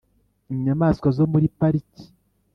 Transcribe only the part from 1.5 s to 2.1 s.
pariki